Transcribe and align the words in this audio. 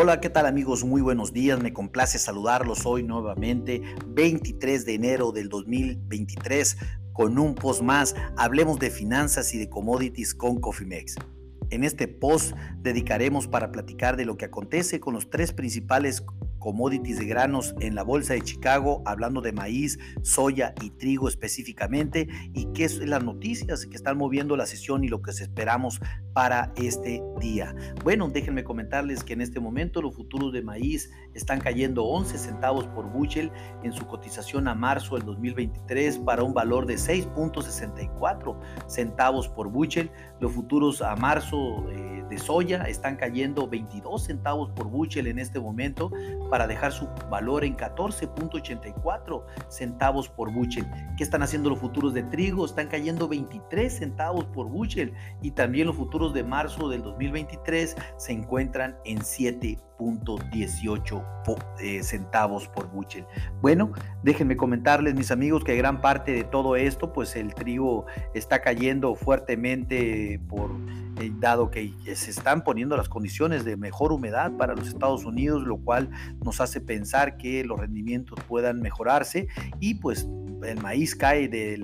Hola, 0.00 0.20
¿qué 0.20 0.30
tal 0.30 0.46
amigos? 0.46 0.84
Muy 0.84 1.02
buenos 1.02 1.32
días, 1.32 1.60
me 1.60 1.72
complace 1.72 2.20
saludarlos 2.20 2.86
hoy 2.86 3.02
nuevamente, 3.02 3.82
23 4.06 4.86
de 4.86 4.94
enero 4.94 5.32
del 5.32 5.48
2023, 5.48 6.76
con 7.12 7.36
un 7.36 7.56
post 7.56 7.82
más, 7.82 8.14
hablemos 8.36 8.78
de 8.78 8.92
finanzas 8.92 9.52
y 9.54 9.58
de 9.58 9.68
commodities 9.68 10.36
con 10.36 10.60
Cofimex. 10.60 11.16
En 11.70 11.82
este 11.82 12.06
post 12.06 12.54
dedicaremos 12.76 13.48
para 13.48 13.72
platicar 13.72 14.16
de 14.16 14.24
lo 14.24 14.36
que 14.36 14.44
acontece 14.44 15.00
con 15.00 15.14
los 15.14 15.30
tres 15.30 15.52
principales 15.52 16.24
commodities 16.68 17.18
de 17.18 17.24
granos 17.24 17.74
en 17.80 17.94
la 17.94 18.02
bolsa 18.02 18.34
de 18.34 18.42
Chicago, 18.42 19.02
hablando 19.06 19.40
de 19.40 19.52
maíz, 19.52 19.98
soya 20.20 20.74
y 20.82 20.90
trigo 20.90 21.26
específicamente, 21.26 22.28
y 22.52 22.66
qué 22.74 22.84
es 22.84 22.98
las 22.98 23.24
noticias 23.24 23.86
que 23.86 23.96
están 23.96 24.18
moviendo 24.18 24.54
la 24.54 24.66
sesión 24.66 25.02
y 25.02 25.08
lo 25.08 25.22
que 25.22 25.30
esperamos 25.30 25.98
para 26.34 26.74
este 26.76 27.22
día. 27.40 27.74
Bueno, 28.04 28.28
déjenme 28.28 28.64
comentarles 28.64 29.24
que 29.24 29.32
en 29.32 29.40
este 29.40 29.60
momento 29.60 30.02
los 30.02 30.14
futuros 30.14 30.52
de 30.52 30.60
maíz 30.60 31.10
están 31.32 31.58
cayendo 31.58 32.04
11 32.04 32.36
centavos 32.36 32.86
por 32.88 33.10
bushel 33.10 33.50
en 33.82 33.92
su 33.92 34.06
cotización 34.06 34.68
a 34.68 34.74
marzo 34.74 35.16
del 35.16 35.24
2023 35.24 36.18
para 36.18 36.42
un 36.42 36.52
valor 36.52 36.84
de 36.84 36.96
6.64 36.96 38.58
centavos 38.88 39.48
por 39.48 39.68
bushel. 39.68 40.10
Los 40.38 40.52
futuros 40.52 41.00
a 41.00 41.16
marzo 41.16 41.88
eh, 41.90 42.24
de 42.28 42.38
soya 42.38 42.84
están 42.84 43.16
cayendo 43.16 43.68
22 43.68 44.24
centavos 44.24 44.70
por 44.70 44.88
bushel 44.88 45.26
en 45.26 45.38
este 45.38 45.60
momento 45.60 46.10
para 46.50 46.57
dejar 46.66 46.92
su 46.92 47.08
valor 47.30 47.64
en 47.64 47.76
14.84 47.76 49.44
centavos 49.68 50.28
por 50.28 50.52
bushel. 50.52 50.86
¿Qué 51.16 51.24
están 51.24 51.42
haciendo 51.42 51.70
los 51.70 51.78
futuros 51.78 52.12
de 52.14 52.22
trigo? 52.24 52.64
Están 52.64 52.88
cayendo 52.88 53.28
23 53.28 53.92
centavos 53.92 54.46
por 54.46 54.68
bushel 54.68 55.12
y 55.42 55.52
también 55.52 55.86
los 55.86 55.96
futuros 55.96 56.34
de 56.34 56.44
marzo 56.44 56.88
del 56.88 57.02
2023 57.02 57.96
se 58.16 58.32
encuentran 58.32 58.96
en 59.04 59.18
7.18 59.18 61.24
eh, 61.80 62.02
centavos 62.02 62.68
por 62.68 62.90
bushel. 62.90 63.26
Bueno, 63.60 63.92
déjenme 64.22 64.56
comentarles 64.56 65.14
mis 65.14 65.30
amigos 65.30 65.64
que 65.64 65.76
gran 65.76 66.00
parte 66.00 66.32
de 66.32 66.44
todo 66.44 66.76
esto, 66.76 67.12
pues 67.12 67.36
el 67.36 67.54
trigo 67.54 68.06
está 68.34 68.60
cayendo 68.60 69.14
fuertemente 69.14 70.40
por 70.48 70.70
eh, 71.20 71.32
dado 71.38 71.70
que 71.70 71.92
se 72.14 72.30
están 72.30 72.64
poniendo 72.64 72.96
las 72.96 73.08
condiciones 73.08 73.64
de 73.64 73.76
mejor 73.76 74.12
humedad 74.12 74.52
para 74.56 74.74
los 74.74 74.88
Estados 74.88 75.24
Unidos, 75.24 75.62
lo 75.64 75.78
cual 75.78 76.10
nos 76.44 76.60
hace 76.60 76.80
pensar 76.80 77.36
que 77.36 77.64
los 77.64 77.78
rendimientos 77.78 78.38
puedan 78.46 78.80
mejorarse 78.80 79.48
y 79.80 79.94
pues 79.94 80.28
el 80.64 80.80
maíz 80.80 81.14
cae 81.14 81.48
de, 81.48 81.78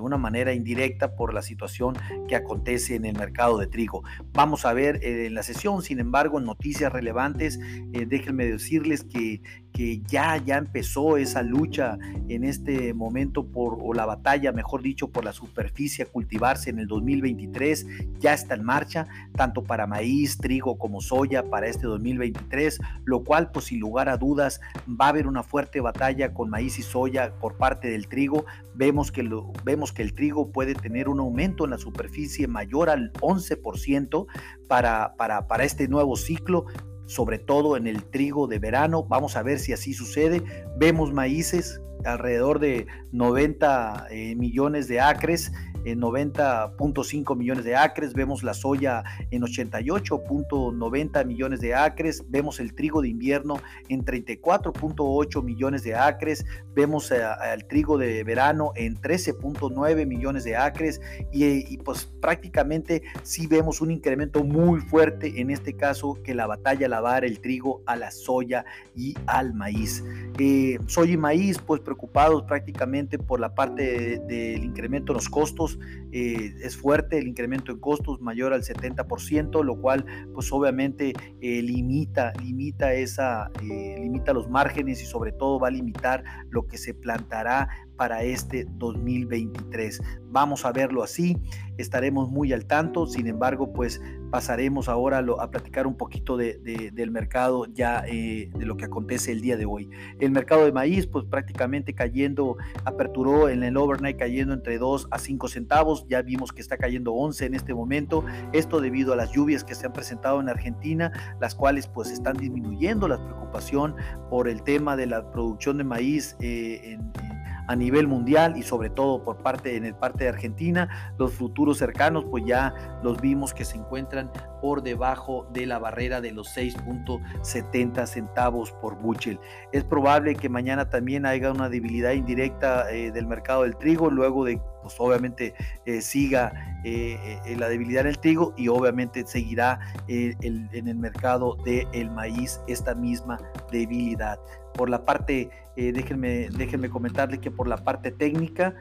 una 0.00 0.16
manera 0.16 0.52
indirecta 0.52 1.16
por 1.16 1.34
la 1.34 1.42
situación 1.42 1.96
que 2.28 2.36
acontece 2.36 2.94
en 2.94 3.04
el 3.04 3.16
mercado 3.16 3.58
de 3.58 3.66
trigo. 3.66 4.02
Vamos 4.32 4.64
a 4.64 4.72
ver 4.72 5.00
eh, 5.02 5.26
en 5.26 5.34
la 5.34 5.42
sesión, 5.42 5.82
sin 5.82 6.00
embargo, 6.00 6.40
noticias 6.40 6.92
relevantes, 6.92 7.58
eh, 7.92 8.06
déjenme 8.06 8.46
decirles 8.46 9.04
que, 9.04 9.42
que 9.76 10.00
ya, 10.08 10.38
ya 10.38 10.56
empezó 10.56 11.18
esa 11.18 11.42
lucha 11.42 11.98
en 12.28 12.44
este 12.44 12.94
momento 12.94 13.44
por, 13.44 13.76
o 13.82 13.92
la 13.92 14.06
batalla, 14.06 14.50
mejor 14.50 14.80
dicho, 14.80 15.08
por 15.08 15.22
la 15.22 15.34
superficie 15.34 16.04
a 16.04 16.06
cultivarse 16.06 16.70
en 16.70 16.78
el 16.78 16.86
2023, 16.86 17.86
ya 18.18 18.32
está 18.32 18.54
en 18.54 18.64
marcha, 18.64 19.06
tanto 19.34 19.64
para 19.64 19.86
maíz, 19.86 20.38
trigo 20.38 20.78
como 20.78 21.02
soya 21.02 21.50
para 21.50 21.66
este 21.66 21.86
2023, 21.86 22.78
lo 23.04 23.22
cual, 23.22 23.50
pues 23.50 23.66
sin 23.66 23.80
lugar 23.80 24.08
a 24.08 24.16
dudas, 24.16 24.62
va 24.88 25.06
a 25.06 25.08
haber 25.10 25.26
una 25.26 25.42
fuerte 25.42 25.82
batalla 25.82 26.32
con 26.32 26.48
maíz 26.48 26.78
y 26.78 26.82
soya 26.82 27.34
por 27.38 27.58
parte 27.58 27.90
del 27.90 28.08
trigo. 28.08 28.46
Vemos 28.74 29.12
que, 29.12 29.24
lo, 29.24 29.52
vemos 29.62 29.92
que 29.92 30.00
el 30.00 30.14
trigo 30.14 30.52
puede 30.52 30.74
tener 30.74 31.06
un 31.10 31.20
aumento 31.20 31.64
en 31.64 31.72
la 31.72 31.78
superficie 31.78 32.48
mayor 32.48 32.88
al 32.88 33.12
11% 33.12 34.26
para, 34.68 35.16
para, 35.18 35.46
para 35.46 35.64
este 35.64 35.86
nuevo 35.86 36.16
ciclo 36.16 36.64
sobre 37.06 37.38
todo 37.38 37.76
en 37.76 37.86
el 37.86 38.04
trigo 38.04 38.46
de 38.46 38.58
verano. 38.58 39.04
Vamos 39.04 39.36
a 39.36 39.42
ver 39.42 39.58
si 39.58 39.72
así 39.72 39.94
sucede. 39.94 40.42
Vemos 40.76 41.12
maíces 41.12 41.80
alrededor 42.04 42.58
de 42.58 42.86
90 43.12 44.06
eh, 44.10 44.34
millones 44.36 44.88
de 44.88 45.00
acres 45.00 45.52
en 45.86 46.00
90.5 46.00 47.36
millones 47.36 47.64
de 47.64 47.76
acres, 47.76 48.12
vemos 48.12 48.42
la 48.42 48.54
soya 48.54 49.04
en 49.30 49.42
88.90 49.42 51.24
millones 51.24 51.60
de 51.60 51.74
acres, 51.74 52.24
vemos 52.28 52.58
el 52.58 52.74
trigo 52.74 53.02
de 53.02 53.08
invierno 53.08 53.58
en 53.88 54.04
34.8 54.04 55.42
millones 55.44 55.84
de 55.84 55.94
acres, 55.94 56.44
vemos 56.74 57.12
el 57.12 57.66
trigo 57.66 57.98
de 57.98 58.24
verano 58.24 58.72
en 58.74 58.96
13.9 58.96 60.06
millones 60.06 60.42
de 60.42 60.56
acres 60.56 61.00
y, 61.32 61.76
pues 61.78 62.04
prácticamente 62.20 63.02
sí 63.22 63.46
vemos 63.46 63.80
un 63.80 63.92
incremento 63.92 64.42
muy 64.42 64.80
fuerte 64.80 65.40
en 65.40 65.50
este 65.50 65.76
caso 65.76 66.18
que 66.24 66.34
la 66.34 66.48
batalla 66.48 66.88
lavar 66.88 67.24
el 67.24 67.40
trigo 67.40 67.82
a 67.86 67.94
la 67.94 68.10
soya 68.10 68.64
y 68.96 69.14
al 69.26 69.54
maíz. 69.54 70.02
Eh, 70.38 70.78
soya 70.86 71.14
y 71.14 71.16
maíz 71.16 71.58
pues 71.58 71.80
preocupados 71.80 72.42
prácticamente 72.42 73.18
por 73.18 73.40
la 73.40 73.54
parte 73.54 74.18
del 74.18 74.64
incremento 74.64 75.12
en 75.12 75.14
los 75.14 75.28
costos 75.30 75.78
eh, 76.12 76.54
es 76.62 76.76
fuerte, 76.76 77.18
el 77.18 77.26
incremento 77.26 77.72
en 77.72 77.78
costos 77.78 78.20
mayor 78.20 78.52
al 78.52 78.62
70%, 78.62 79.64
lo 79.64 79.80
cual 79.80 80.04
pues 80.34 80.52
obviamente 80.52 81.12
eh, 81.40 81.62
limita, 81.62 82.32
limita, 82.42 82.92
esa, 82.94 83.50
eh, 83.62 83.96
limita 83.98 84.32
los 84.32 84.48
márgenes 84.48 85.02
y 85.02 85.06
sobre 85.06 85.32
todo 85.32 85.58
va 85.58 85.68
a 85.68 85.70
limitar 85.70 86.22
lo 86.50 86.66
que 86.66 86.78
se 86.78 86.94
plantará 86.94 87.68
para 87.96 88.22
este 88.22 88.66
2023. 88.70 90.00
Vamos 90.28 90.64
a 90.64 90.72
verlo 90.72 91.02
así, 91.02 91.36
estaremos 91.78 92.30
muy 92.30 92.52
al 92.52 92.66
tanto, 92.66 93.06
sin 93.06 93.26
embargo, 93.26 93.72
pues 93.72 94.00
pasaremos 94.30 94.88
ahora 94.88 95.24
a, 95.38 95.50
platicar 95.50 95.86
un 95.86 95.96
poquito 95.96 96.36
de, 96.36 96.58
del 96.92 97.10
mercado 97.10 97.66
ya 97.72 98.04
eh, 98.06 98.50
de 98.54 98.66
lo 98.66 98.76
que 98.76 98.84
acontece 98.84 99.32
el 99.32 99.40
día 99.40 99.56
de 99.56 99.64
hoy. 99.64 99.88
El 100.20 100.30
mercado 100.30 100.64
de 100.64 100.72
maíz, 100.72 101.06
pues 101.06 101.24
prácticamente 101.24 101.94
cayendo, 101.94 102.56
aperturó 102.84 103.48
en 103.48 103.62
el 103.62 103.76
overnight 103.76 104.18
cayendo 104.18 104.52
entre 104.52 104.78
2 104.78 105.08
a 105.10 105.18
5 105.18 105.48
centavos, 105.48 106.06
ya 106.08 106.22
vimos 106.22 106.52
que 106.52 106.60
está 106.60 106.76
cayendo 106.76 107.14
11 107.14 107.46
en 107.46 107.54
este 107.54 107.72
momento, 107.74 108.24
esto 108.52 108.80
debido 108.80 109.12
a 109.12 109.16
las 109.16 109.32
lluvias 109.32 109.64
que 109.64 109.74
se 109.74 109.86
han 109.86 109.92
presentado 109.92 110.40
en 110.40 110.48
Argentina, 110.48 111.36
las 111.40 111.54
cuales 111.54 111.86
pues 111.88 112.10
están 112.10 112.36
disminuyendo 112.36 113.08
la 113.08 113.16
preocupación 113.16 113.94
por 114.28 114.48
el 114.48 114.62
tema 114.62 114.96
de 114.96 115.06
la 115.06 115.30
producción 115.30 115.78
de 115.78 115.84
maíz 115.84 116.36
eh, 116.40 116.80
en 116.84 117.35
a 117.66 117.76
nivel 117.76 118.06
mundial 118.06 118.56
y 118.56 118.62
sobre 118.62 118.90
todo 118.90 119.24
por 119.24 119.38
parte 119.38 119.76
en 119.76 119.84
el 119.84 119.94
parte 119.94 120.24
de 120.24 120.30
Argentina. 120.30 121.14
Los 121.18 121.34
futuros 121.34 121.78
cercanos 121.78 122.24
pues 122.30 122.44
ya 122.46 122.74
los 123.02 123.20
vimos 123.20 123.54
que 123.54 123.64
se 123.64 123.76
encuentran 123.76 124.30
por 124.60 124.82
debajo 124.82 125.46
de 125.52 125.66
la 125.66 125.78
barrera 125.78 126.20
de 126.20 126.32
los 126.32 126.56
6.70 126.56 128.06
centavos 128.06 128.72
por 128.72 128.96
bushel. 128.96 129.38
Es 129.72 129.84
probable 129.84 130.34
que 130.34 130.48
mañana 130.48 130.88
también 130.90 131.26
haya 131.26 131.50
una 131.50 131.68
debilidad 131.68 132.12
indirecta 132.12 132.90
eh, 132.90 133.10
del 133.12 133.26
mercado 133.26 133.62
del 133.62 133.76
trigo 133.76 134.10
luego 134.10 134.44
de 134.44 134.60
pues 134.86 135.00
obviamente 135.00 135.54
eh, 135.84 136.00
siga 136.00 136.80
eh, 136.84 137.40
la 137.58 137.68
debilidad 137.68 138.02
en 138.02 138.08
el 138.08 138.18
trigo 138.18 138.54
y 138.56 138.68
obviamente 138.68 139.26
seguirá 139.26 139.80
en 140.08 140.70
el 140.72 140.96
mercado 140.96 141.56
del 141.64 142.10
maíz 142.10 142.60
esta 142.68 142.94
misma 142.94 143.38
debilidad. 143.72 144.38
Por 144.74 144.88
la 144.88 145.04
parte, 145.04 145.50
eh, 145.76 145.92
déjenme, 145.92 146.48
déjenme 146.50 146.88
comentarles 146.88 147.40
que 147.40 147.50
por 147.50 147.66
la 147.66 147.78
parte 147.78 148.10
técnica, 148.12 148.74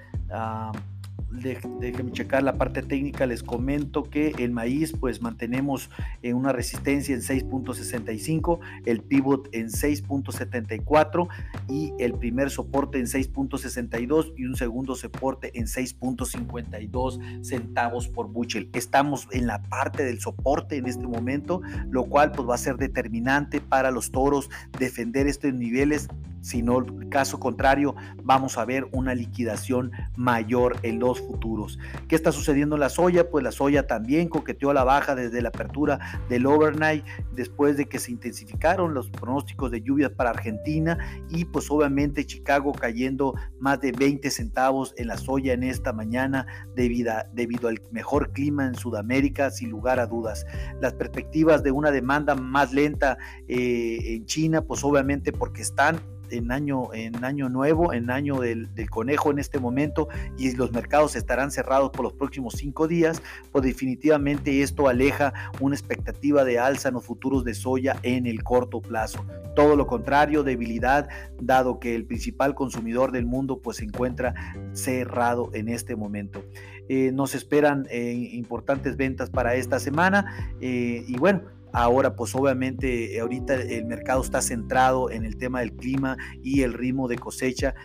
ah, 1.37 1.69
déjenme 1.79 2.11
checar 2.11 2.43
la 2.43 2.57
parte 2.57 2.81
técnica, 2.81 3.25
les 3.25 3.43
comento 3.43 4.03
que 4.03 4.33
el 4.37 4.51
maíz 4.51 4.93
pues 4.99 5.21
mantenemos 5.21 5.89
en 6.21 6.35
una 6.35 6.51
resistencia 6.51 7.15
en 7.15 7.21
6.65, 7.21 8.59
el 8.85 9.01
pivot 9.01 9.49
en 9.53 9.67
6.74 9.67 11.27
y 11.69 11.93
el 11.99 12.13
primer 12.13 12.49
soporte 12.49 12.99
en 12.99 13.05
6.62 13.05 14.33
y 14.37 14.45
un 14.45 14.55
segundo 14.55 14.95
soporte 14.95 15.51
en 15.57 15.65
6.52 15.65 17.43
centavos 17.43 18.07
por 18.07 18.27
bushel. 18.27 18.69
Estamos 18.73 19.27
en 19.31 19.47
la 19.47 19.61
parte 19.63 20.03
del 20.03 20.19
soporte 20.19 20.77
en 20.77 20.87
este 20.87 21.07
momento, 21.07 21.61
lo 21.89 22.05
cual 22.05 22.31
pues 22.31 22.47
va 22.47 22.55
a 22.55 22.59
ser 22.59 22.77
determinante 22.77 23.61
para 23.61 23.91
los 23.91 24.11
toros 24.11 24.49
defender 24.79 25.27
estos 25.27 25.53
niveles 25.53 26.07
si 26.45 26.61
no, 26.61 26.85
caso 27.09 27.39
contrario, 27.39 27.95
vamos 28.23 28.59
a 28.59 28.65
ver 28.65 28.87
una 28.91 29.15
liquidación 29.15 29.91
mayor 30.15 30.77
en 30.83 30.99
los 30.99 31.19
futuros. 31.19 31.79
¿Qué 32.07 32.15
está 32.15 32.31
sucediendo 32.31 32.75
en 32.75 32.81
la 32.81 32.89
soya? 32.89 33.31
Pues 33.31 33.43
la 33.43 33.51
soya 33.51 33.87
también 33.87 34.29
coqueteó 34.29 34.69
a 34.69 34.75
la 34.75 34.83
baja 34.83 35.15
desde 35.15 35.41
la 35.41 35.49
apertura 35.49 35.99
del 36.29 36.45
overnight, 36.45 37.03
después 37.33 37.77
de 37.77 37.85
que 37.85 37.97
se 37.97 38.11
intensificaron 38.11 38.93
los 38.93 39.09
pronósticos 39.09 39.71
de 39.71 39.81
lluvias 39.81 40.11
para 40.11 40.29
Argentina 40.29 40.99
y 41.31 41.45
pues 41.45 41.71
obviamente 41.71 42.27
Chicago 42.27 42.73
cayendo 42.73 43.33
más 43.59 43.81
de 43.81 43.91
20 43.91 44.29
centavos 44.29 44.93
en 44.97 45.07
la 45.07 45.17
soya 45.17 45.53
en 45.53 45.63
esta 45.63 45.93
mañana 45.93 46.45
debido, 46.75 47.11
debido 47.33 47.69
al 47.69 47.81
mejor 47.89 48.33
clima 48.33 48.67
en 48.67 48.75
Sudamérica, 48.75 49.49
sin 49.49 49.71
lugar 49.71 49.99
a 49.99 50.05
dudas. 50.05 50.45
Las 50.79 50.93
perspectivas 50.93 51.63
de 51.63 51.71
una 51.71 51.89
demanda 51.89 52.35
más 52.35 52.71
lenta 52.71 53.17
eh, 53.47 53.97
en 54.13 54.27
China, 54.27 54.61
pues 54.61 54.83
obviamente 54.83 55.31
porque 55.31 55.63
están 55.63 55.99
en 56.29 56.51
año, 56.51 56.93
en 56.93 57.23
año 57.23 57.49
nuevo, 57.49 57.93
en 57.93 58.09
año 58.09 58.39
del, 58.39 58.69
conejo 58.89 59.31
en 59.31 59.39
este 59.39 59.59
momento 59.59 60.07
y 60.37 60.55
los 60.55 60.71
mercados 60.71 61.15
estarán 61.15 61.51
cerrados 61.51 61.91
por 61.91 62.03
los 62.03 62.13
próximos 62.13 62.55
cinco 62.55 62.87
días, 62.87 63.21
pues 63.51 63.63
definitivamente 63.63 64.61
esto 64.61 64.87
aleja 64.87 65.33
una 65.59 65.75
expectativa 65.75 66.43
de 66.43 66.59
alza 66.59 66.89
en 66.89 66.95
los 66.95 67.05
futuros 67.05 67.43
de 67.43 67.53
soya 67.53 67.97
en 68.03 68.25
el 68.25 68.43
corto 68.43 68.81
plazo. 68.81 69.25
Todo 69.55 69.75
lo 69.75 69.87
contrario, 69.87 70.43
debilidad, 70.43 71.09
dado 71.41 71.79
que 71.79 71.95
el 71.95 72.05
principal 72.05 72.55
consumidor 72.55 73.11
del 73.11 73.25
mundo 73.25 73.61
pues 73.61 73.77
se 73.77 73.85
encuentra 73.85 74.33
cerrado 74.73 75.49
en 75.53 75.69
este 75.69 75.95
momento. 75.95 76.43
Eh, 76.87 77.11
nos 77.11 77.33
esperan 77.33 77.87
eh, 77.89 78.29
importantes 78.33 78.95
ventas 78.95 79.31
para 79.31 79.55
esta 79.55 79.79
semana 79.79 80.53
eh, 80.61 81.03
y 81.07 81.17
bueno, 81.17 81.41
Ahora, 81.75 82.15
pues 82.15 82.33
obviamente 82.35 83.19
ahorita 83.19 83.55
el 83.55 83.83
mercado 83.83 84.21
está 84.21 84.41
centrado 84.41 85.11
en 85.11 85.25
el 85.25 85.35
tema 85.35 85.59
del 85.59 85.73
clima 85.73 86.15
y 86.41 86.61
el 86.61 86.71
ritmo 86.71 87.09
de 87.09 87.17
cosecha 87.17 87.75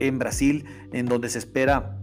en 0.00 0.18
Brasil, 0.18 0.64
en 0.94 1.04
donde 1.04 1.28
se 1.28 1.38
espera 1.38 1.98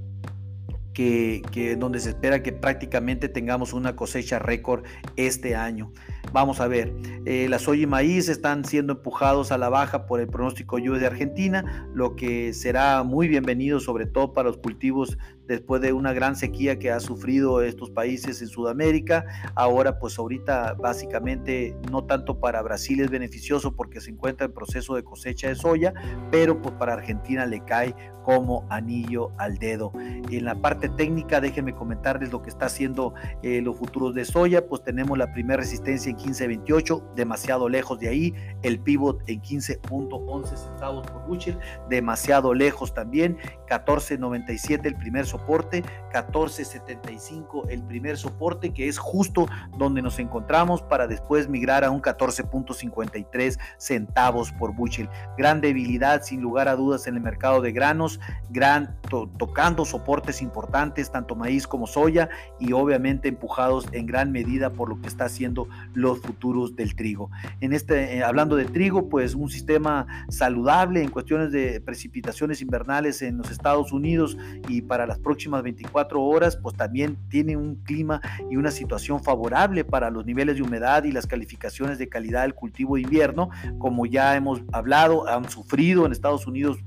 que, 0.94 1.76
donde 1.80 2.00
se 2.00 2.10
espera 2.10 2.44
que 2.44 2.54
prácticamente 2.54 3.30
tengamos 3.30 3.74
una 3.74 3.96
cosecha 3.96 4.38
récord 4.38 4.84
este 5.16 5.56
año. 5.56 5.92
Vamos 6.32 6.62
a 6.62 6.68
ver, 6.68 6.94
eh, 7.26 7.48
la 7.50 7.58
soya 7.58 7.84
y 7.84 7.88
maíz 7.88 8.30
están 8.30 8.64
siendo 8.64 8.94
empujados 8.94 9.52
a 9.52 9.58
la 9.58 9.70
baja 9.70 10.06
por 10.06 10.20
el 10.20 10.28
pronóstico 10.28 10.78
lluvia 10.78 11.00
de 11.00 11.08
Argentina, 11.08 11.90
lo 11.96 12.16
que 12.16 12.54
será 12.54 13.02
muy 13.02 13.28
bienvenido 13.28 13.80
sobre 13.80 14.06
todo 14.06 14.34
para 14.34 14.50
los 14.50 14.58
cultivos 14.58 15.18
después 15.48 15.82
de 15.82 15.94
una 15.94 16.14
gran 16.14 16.36
sequía 16.36 16.80
que 16.80 16.92
ha 16.92 17.00
sufrido 17.00 17.62
estos 17.62 17.92
países 17.92 18.42
en 18.42 18.48
Sudamérica. 18.48 19.26
Ahora, 19.56 20.00
pues 20.00 20.18
ahorita 20.18 20.74
básicamente 20.74 21.76
no 21.92 22.06
tanto 22.06 22.40
para 22.40 22.62
Brasil 22.62 23.00
es 23.02 23.10
beneficioso 23.10 23.76
porque 23.76 24.02
se 24.02 24.12
encuentra 24.12 24.46
en 24.46 24.54
proceso 24.54 24.96
de 24.96 25.04
cosecha 25.04 25.48
de 25.48 25.56
soya, 25.56 25.94
pero 26.32 26.62
pues 26.62 26.76
para 26.76 26.94
Argentina 26.94 27.46
le 27.46 27.64
cae 27.64 27.96
como 28.26 28.66
anillo 28.70 29.32
al 29.38 29.60
dedo. 29.60 29.92
En 29.96 30.46
la 30.46 30.56
parte 30.56 30.90
técnica, 30.90 31.40
déjenme 31.40 31.76
comentarles 31.76 32.32
lo 32.32 32.42
que 32.42 32.50
está 32.50 32.66
haciendo 32.66 33.14
eh, 33.44 33.62
los 33.62 33.78
futuros 33.78 34.16
de 34.16 34.26
soya, 34.26 34.68
pues 34.68 34.84
tenemos 34.84 35.16
la 35.16 35.32
primera 35.32 35.58
resistencia 35.58 36.10
en 36.10 36.18
15.28, 36.18 37.14
demasiado 37.14 37.70
lejos 37.70 38.00
de 38.00 38.10
ahí, 38.10 38.34
el 38.64 38.80
pivot 38.80 39.22
en 39.28 39.42
15.11 39.42 40.58
centavos 40.58 41.06
por 41.06 41.28
bushel, 41.28 41.60
demasiado 41.88 42.56
lejos 42.56 42.96
también, 42.96 43.38
14.97 43.70 44.86
el 44.86 44.96
primer 44.96 45.28
soporte, 45.36 45.84
14.75 46.14 47.68
el 47.70 47.84
primer 47.84 48.18
soporte, 48.18 48.74
que 48.74 48.88
es 48.88 48.98
justo 48.98 49.48
donde 49.78 50.02
nos 50.02 50.18
encontramos 50.20 50.82
para 50.82 51.08
después 51.08 51.50
migrar 51.50 51.84
a 51.84 51.92
un 51.92 52.02
14.53 52.02 53.60
centavos 53.78 54.52
por 54.54 54.74
bushel. 54.74 55.10
Gran 55.38 55.60
debilidad, 55.60 56.24
sin 56.24 56.42
lugar 56.42 56.70
a 56.70 56.76
dudas, 56.76 57.08
en 57.08 57.16
el 57.16 57.22
mercado 57.22 57.62
de 57.62 57.74
granos, 57.74 58.20
gran 58.50 58.96
tocando 59.38 59.84
soportes 59.84 60.42
importantes, 60.42 61.12
tanto 61.12 61.36
maíz 61.36 61.68
como 61.68 61.86
soya, 61.86 62.30
y 62.60 62.72
obviamente 62.72 63.28
empujados 63.28 63.86
en 63.92 64.06
gran 64.06 64.32
medida 64.32 64.72
por 64.72 64.90
lo 64.90 65.02
que 65.02 65.08
está 65.08 65.26
haciendo 65.26 65.68
los 65.94 66.22
futuros 66.22 66.76
del 66.76 66.96
trigo. 66.96 67.30
En 67.60 67.74
este, 67.74 68.18
eh, 68.18 68.24
hablando 68.24 68.56
de 68.56 68.66
trigo, 68.66 69.10
pues 69.10 69.36
un 69.36 69.50
sistema 69.50 70.08
saludable 70.30 71.04
en 71.04 71.10
cuestiones 71.10 71.52
de 71.52 71.82
precipitaciones 71.82 72.62
invernales 72.62 73.22
en 73.22 73.38
los 73.38 73.52
Estados 73.52 73.92
Unidos 73.92 74.38
y 74.70 74.82
para 74.82 75.06
las 75.06 75.20
próximas 75.26 75.64
24 75.64 76.22
horas, 76.22 76.56
pues 76.56 76.78
también 76.78 77.18
tiene 77.30 77.58
un 77.58 77.76
clima 77.84 78.22
y 78.50 78.56
una 78.56 78.70
situación 78.70 79.24
favorable 79.24 79.84
para 79.84 80.12
los 80.12 80.26
niveles 80.26 80.56
de 80.58 80.62
humedad 80.62 81.04
y 81.04 81.12
las 81.12 81.26
calificaciones 81.26 81.98
de 81.98 82.08
calidad 82.08 82.44
del 82.44 82.54
cultivo 82.54 82.96
de 82.96 83.02
invierno, 83.02 83.50
como 83.80 84.06
ya 84.06 84.36
hemos 84.36 84.62
hablado, 84.72 85.28
han 85.28 85.50
sufrido 85.50 86.06
en 86.06 86.12
Estados 86.12 86.46
Unidos 86.46 86.78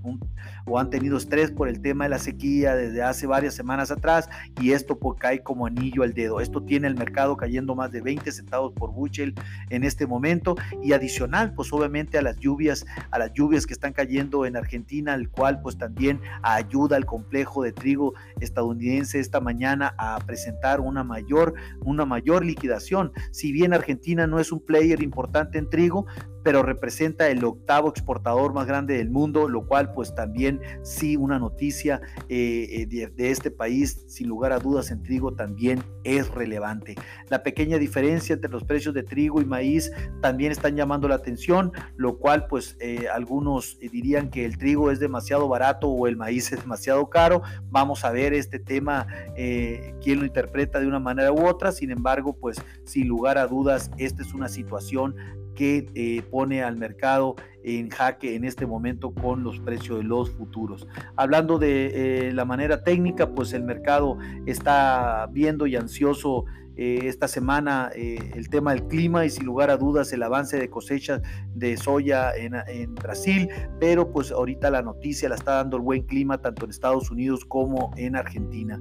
o 0.66 0.78
han 0.78 0.90
tenido 0.90 1.16
estrés 1.16 1.50
por 1.50 1.68
el 1.68 1.80
tema 1.80 2.04
de 2.04 2.10
la 2.10 2.18
sequía 2.18 2.76
desde 2.76 3.02
hace 3.02 3.26
varias 3.26 3.54
semanas 3.54 3.90
atrás 3.90 4.28
y 4.60 4.72
esto 4.72 4.98
pues, 4.98 5.18
cae 5.18 5.42
como 5.42 5.66
anillo 5.66 6.02
al 6.02 6.14
dedo. 6.14 6.40
Esto 6.40 6.62
tiene 6.62 6.86
el 6.86 6.94
mercado 6.94 7.36
cayendo 7.36 7.74
más 7.74 7.90
de 7.90 8.02
20 8.02 8.30
centavos 8.30 8.72
por 8.72 8.92
bushel 8.92 9.34
en 9.70 9.82
este 9.82 10.06
momento 10.06 10.56
y 10.82 10.92
adicional 10.92 11.54
pues 11.54 11.72
obviamente 11.72 12.18
a 12.18 12.22
las 12.22 12.38
lluvias, 12.38 12.86
a 13.10 13.18
las 13.18 13.32
lluvias 13.32 13.66
que 13.66 13.72
están 13.72 13.92
cayendo 13.92 14.46
en 14.46 14.56
Argentina, 14.56 15.14
el 15.14 15.28
cual 15.28 15.60
pues 15.60 15.76
también 15.76 16.20
ayuda 16.42 16.96
al 16.96 17.06
complejo 17.06 17.62
de 17.62 17.72
trigo 17.72 18.14
estadounidense 18.40 19.20
esta 19.20 19.40
mañana 19.40 19.94
a 19.98 20.18
presentar 20.26 20.80
una 20.80 21.04
mayor, 21.04 21.54
una 21.80 22.04
mayor 22.04 22.44
liquidación. 22.44 23.12
Si 23.30 23.52
bien 23.52 23.72
Argentina 23.72 24.26
no 24.26 24.40
es 24.40 24.52
un 24.52 24.64
player 24.64 25.02
importante 25.02 25.58
en 25.58 25.68
trigo, 25.68 26.06
pero 26.48 26.62
representa 26.62 27.28
el 27.28 27.44
octavo 27.44 27.90
exportador 27.90 28.54
más 28.54 28.66
grande 28.66 28.96
del 28.96 29.10
mundo, 29.10 29.50
lo 29.50 29.66
cual 29.66 29.92
pues 29.92 30.14
también 30.14 30.62
sí 30.80 31.14
una 31.14 31.38
noticia 31.38 32.00
eh, 32.30 32.86
eh, 32.90 33.10
de, 33.14 33.30
este 33.30 33.50
país, 33.50 34.06
sin 34.08 34.28
lugar 34.28 34.52
a 34.52 34.58
dudas 34.58 34.90
en 34.90 35.02
trigo 35.02 35.34
también 35.34 35.84
es 36.04 36.30
relevante. 36.30 36.94
La 37.28 37.42
pequeña 37.42 37.76
diferencia 37.76 38.32
entre 38.32 38.50
los 38.50 38.64
precios 38.64 38.94
de 38.94 39.02
trigo 39.02 39.42
y 39.42 39.44
maíz 39.44 39.92
también 40.22 40.50
están 40.50 40.74
llamando 40.74 41.06
la 41.06 41.16
atención, 41.16 41.70
lo 41.98 42.16
cual 42.16 42.46
pues 42.46 42.78
eh, 42.80 43.08
algunos 43.12 43.78
dirían 43.78 44.30
que 44.30 44.46
el 44.46 44.56
trigo 44.56 44.90
es 44.90 45.00
demasiado 45.00 45.48
barato 45.48 45.88
o 45.88 46.06
el 46.06 46.16
maíz 46.16 46.50
es 46.50 46.60
demasiado 46.60 47.10
caro. 47.10 47.42
Vamos 47.68 48.06
a 48.06 48.10
ver 48.10 48.32
este 48.32 48.58
tema, 48.58 49.06
quién 49.34 50.18
lo 50.18 50.24
interpreta 50.24 50.80
de 50.80 50.86
una 50.86 50.98
manera 50.98 51.30
u 51.30 51.46
otra, 51.46 51.72
sin 51.72 51.90
embargo 51.90 52.38
pues 52.40 52.56
sin 52.84 53.06
lugar 53.06 53.36
a 53.36 53.46
dudas 53.46 53.90
esta 53.98 54.22
es 54.22 54.32
una 54.32 54.48
situación 54.48 55.14
que 55.58 55.90
eh, 55.96 56.22
pone 56.30 56.62
al 56.62 56.76
mercado 56.76 57.34
en 57.64 57.90
jaque 57.90 58.36
en 58.36 58.44
este 58.44 58.64
momento 58.64 59.12
con 59.12 59.42
los 59.42 59.58
precios 59.58 59.98
de 59.98 60.04
los 60.04 60.30
futuros. 60.30 60.86
Hablando 61.16 61.58
de 61.58 62.28
eh, 62.28 62.32
la 62.32 62.44
manera 62.44 62.84
técnica, 62.84 63.30
pues 63.30 63.52
el 63.52 63.64
mercado 63.64 64.18
está 64.46 65.28
viendo 65.32 65.66
y 65.66 65.74
ansioso 65.74 66.44
eh, 66.76 67.00
esta 67.08 67.26
semana 67.26 67.90
el 67.96 68.48
tema 68.50 68.72
del 68.72 68.86
clima 68.86 69.26
y 69.26 69.30
sin 69.30 69.46
lugar 69.46 69.68
a 69.68 69.76
dudas 69.76 70.12
el 70.12 70.22
avance 70.22 70.56
de 70.56 70.70
cosechas 70.70 71.22
de 71.56 71.76
soya 71.76 72.30
en, 72.36 72.94
Brasil, 72.94 73.48
pero 73.80 74.12
pues 74.12 74.30
ahorita 74.30 74.70
la 74.70 74.82
noticia 74.82 75.28
la 75.28 75.34
está 75.34 75.54
dando 75.54 75.76
el 75.76 75.82
buen 75.82 76.02
clima 76.04 76.38
tanto 76.38 76.66
en 76.66 76.70
Estados 76.70 77.10
Unidos 77.10 77.44
como 77.44 77.90
en 77.96 78.14
Argentina. 78.14 78.80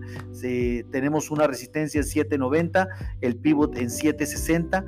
tenemos 0.92 1.32
una 1.32 1.48
resistencia 1.48 2.02
en 2.02 2.06
790, 2.06 2.88
el 3.22 3.36
pivot 3.36 3.76
en 3.80 3.90
760 3.90 4.86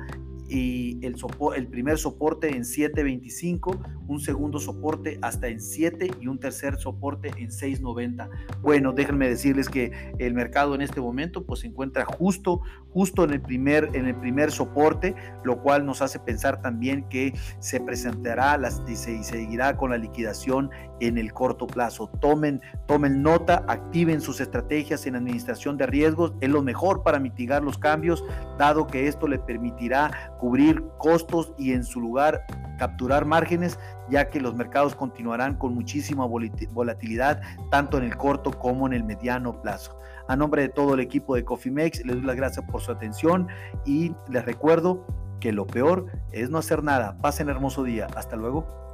y 0.50 0.98
el, 1.02 1.68
primer 1.68 1.96
soporte 1.96 2.48
en 2.48 2.64
7.25, 2.64 3.78
un 4.08 4.20
segundo 4.20 4.58
soporte 4.58 5.18
hasta 5.22 5.46
en 5.46 5.60
7 5.60 6.10
y 6.20 6.26
un 6.26 6.40
tercer 6.40 6.76
soporte 6.76 7.28
en 7.36 7.50
6.90. 7.50 8.28
Bueno, 8.60 8.92
déjenme 8.92 9.28
decirles 9.28 9.68
que 9.68 9.92
el 10.18 10.34
mercado 10.34 10.74
en 10.74 10.82
este 10.82 11.00
momento 11.00 11.46
pues 11.46 11.60
se 11.60 11.68
encuentra 11.68 12.04
justo, 12.04 12.62
justo 12.90 13.22
en 13.22 13.30
el 13.30 13.40
primer, 13.40 13.90
en 13.94 14.06
el 14.06 14.16
primer 14.16 14.50
soporte, 14.50 15.14
lo 15.44 15.62
cual 15.62 15.86
nos 15.86 16.02
hace 16.02 16.18
pensar 16.18 16.60
también 16.60 17.08
que 17.08 17.32
se 17.60 17.80
presentará 17.80 18.58
las, 18.58 18.82
y, 18.88 18.96
se, 18.96 19.22
seguirá 19.22 19.76
con 19.76 19.90
la 19.90 19.98
liquidación 19.98 20.70
en 20.98 21.16
el 21.16 21.32
corto 21.32 21.68
plazo. 21.68 22.08
Tomen, 22.20 22.60
tomen 22.86 23.22
nota, 23.22 23.64
activen 23.68 24.20
sus 24.20 24.40
estrategias 24.40 25.06
en 25.06 25.14
administración 25.14 25.76
de 25.76 25.86
riesgos, 25.86 26.34
es 26.40 26.50
lo 26.50 26.62
mejor 26.62 27.02
para 27.04 27.20
mitigar 27.20 27.62
los 27.62 27.78
cambios, 27.78 28.24
dado 28.58 28.86
que 28.86 29.06
esto 29.06 29.28
le 29.28 29.38
permitirá 29.38 30.34
cubrir 30.40 30.82
costos 30.98 31.52
y 31.58 31.72
en 31.72 31.84
su 31.84 32.00
lugar 32.00 32.44
capturar 32.78 33.26
márgenes, 33.26 33.78
ya 34.08 34.30
que 34.30 34.40
los 34.40 34.54
mercados 34.54 34.94
continuarán 34.94 35.56
con 35.56 35.74
muchísima 35.74 36.26
volatilidad, 36.26 37.42
tanto 37.70 37.98
en 37.98 38.04
el 38.04 38.16
corto 38.16 38.50
como 38.50 38.86
en 38.86 38.94
el 38.94 39.04
mediano 39.04 39.60
plazo. 39.60 39.98
A 40.28 40.36
nombre 40.36 40.62
de 40.62 40.68
todo 40.70 40.94
el 40.94 41.00
equipo 41.00 41.34
de 41.34 41.44
Cofimex, 41.44 42.04
les 42.06 42.16
doy 42.16 42.24
las 42.24 42.36
gracias 42.36 42.64
por 42.70 42.80
su 42.80 42.90
atención 42.90 43.48
y 43.84 44.14
les 44.28 44.44
recuerdo 44.44 45.04
que 45.40 45.52
lo 45.52 45.66
peor 45.66 46.06
es 46.32 46.48
no 46.50 46.58
hacer 46.58 46.82
nada. 46.82 47.18
Pasen 47.20 47.48
hermoso 47.48 47.82
día. 47.82 48.06
Hasta 48.16 48.36
luego. 48.36 48.89